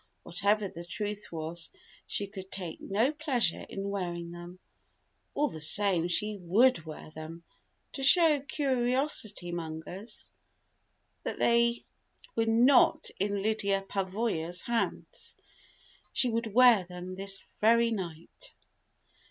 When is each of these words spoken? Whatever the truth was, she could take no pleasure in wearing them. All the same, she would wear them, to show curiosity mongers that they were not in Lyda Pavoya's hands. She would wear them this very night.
Whatever 0.23 0.67
the 0.67 0.83
truth 0.83 1.31
was, 1.31 1.69
she 2.07 2.25
could 2.25 2.51
take 2.51 2.81
no 2.81 3.11
pleasure 3.11 3.67
in 3.69 3.91
wearing 3.91 4.31
them. 4.31 4.57
All 5.35 5.47
the 5.47 5.61
same, 5.61 6.07
she 6.07 6.37
would 6.41 6.85
wear 6.85 7.11
them, 7.11 7.43
to 7.93 8.01
show 8.01 8.39
curiosity 8.39 9.51
mongers 9.51 10.31
that 11.21 11.37
they 11.37 11.85
were 12.35 12.47
not 12.47 13.11
in 13.19 13.43
Lyda 13.43 13.85
Pavoya's 13.87 14.63
hands. 14.63 15.37
She 16.13 16.29
would 16.29 16.51
wear 16.51 16.83
them 16.83 17.13
this 17.13 17.43
very 17.59 17.91
night. 17.91 18.55